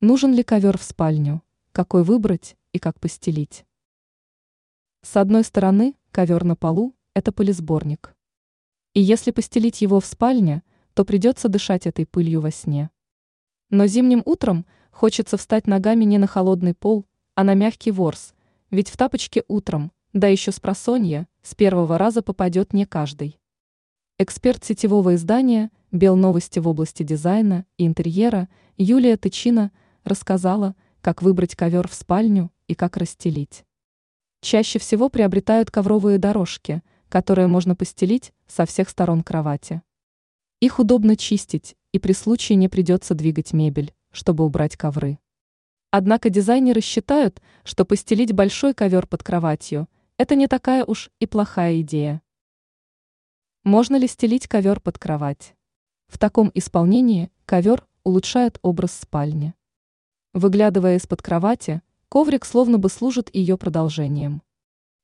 [0.00, 1.42] Нужен ли ковер в спальню?
[1.72, 3.64] Какой выбрать и как постелить?
[5.02, 8.14] С одной стороны, ковер на полу– это пылесборник.
[8.94, 10.62] И если постелить его в спальне,
[10.94, 12.90] то придется дышать этой пылью во сне.
[13.70, 17.04] Но зимним утром хочется встать ногами не на холодный пол,
[17.34, 18.34] а на мягкий ворс,
[18.70, 23.40] ведь в тапочке утром, да еще с просонья, с первого раза попадет не каждый.
[24.16, 29.72] Эксперт сетевого издания «Бел новости в области дизайна и интерьера» Юлия Тычина–
[30.04, 33.64] рассказала, как выбрать ковер в спальню и как расстелить.
[34.40, 39.82] Чаще всего приобретают ковровые дорожки, которые можно постелить со всех сторон кровати.
[40.60, 45.18] Их удобно чистить, и при случае не придется двигать мебель, чтобы убрать ковры.
[45.90, 51.80] Однако дизайнеры считают, что постелить большой ковер под кроватью– это не такая уж и плохая
[51.80, 52.22] идея.
[53.64, 55.54] Можно ли стелить ковер под кровать?
[56.08, 59.54] В таком исполнении ковер улучшает образ спальни.
[60.34, 64.42] Выглядывая из-под кровати, коврик словно бы служит ее продолжением.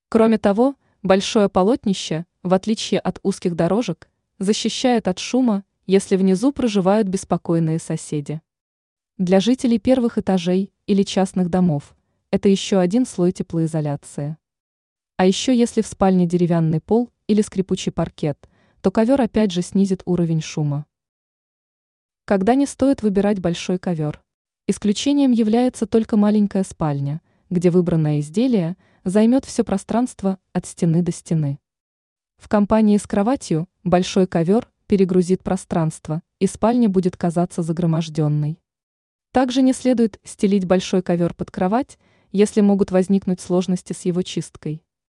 [0.08, 4.08] Кроме того, большое полотнище, в отличие от узких дорожек,
[4.39, 8.41] защищает от шума, если внизу проживают беспокойные соседи.
[9.19, 11.95] Для жителей первых этажей или частных домов
[12.30, 14.36] это еще один слой теплоизоляции.
[15.17, 18.48] А еще если в спальне деревянный пол или скрипучий паркет,
[18.80, 20.86] то ковер опять же снизит уровень шума.
[22.25, 24.23] Когда не стоит выбирать большой ковер?
[24.67, 27.20] Исключением является только маленькая спальня,
[27.51, 31.59] где выбранное изделие займет все пространство от стены до стены.
[32.39, 38.59] В компании с кроватью большой ковер перегрузит пространство, и спальня будет казаться загроможденной.
[39.33, 41.98] Также не следует стелить большой ковер под кровать,
[42.33, 44.83] если могут возникнуть сложности с его чисткой.